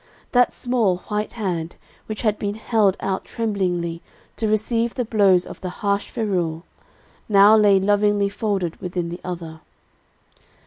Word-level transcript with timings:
That 0.31 0.51
small, 0.51 0.97
white 1.09 1.33
hand, 1.33 1.75
which 2.07 2.23
had 2.23 2.39
been 2.39 2.55
held 2.55 2.97
out 3.01 3.23
tremblingly, 3.23 4.01
to 4.37 4.47
receive 4.47 4.95
the 4.95 5.05
blows 5.05 5.45
of 5.45 5.61
the 5.61 5.69
harsh 5.69 6.09
ferule, 6.09 6.63
now 7.29 7.55
lay 7.55 7.79
lovingly 7.79 8.27
folded 8.27 8.77
within 8.81 9.09
the 9.09 9.21
other. 9.23 9.59